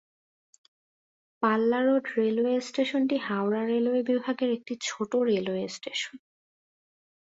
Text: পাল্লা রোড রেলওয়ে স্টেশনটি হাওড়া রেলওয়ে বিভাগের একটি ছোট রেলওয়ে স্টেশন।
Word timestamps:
পাল্লা 1.43 1.79
রোড 1.81 2.05
রেলওয়ে 2.17 2.55
স্টেশনটি 2.61 3.17
হাওড়া 3.27 3.61
রেলওয়ে 3.65 4.01
বিভাগের 4.03 4.49
একটি 4.53 4.73
ছোট 4.81 5.11
রেলওয়ে 5.29 5.65
স্টেশন। 5.67 6.15